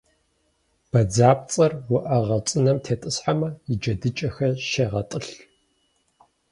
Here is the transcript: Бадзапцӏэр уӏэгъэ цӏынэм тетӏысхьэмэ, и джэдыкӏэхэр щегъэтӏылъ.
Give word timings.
Бадзапцӏэр 0.91 1.73
уӏэгъэ 1.95 2.37
цӏынэм 2.47 2.77
тетӏысхьэмэ, 2.85 3.49
и 3.71 3.73
джэдыкӏэхэр 3.81 4.53
щегъэтӏылъ. 4.69 5.31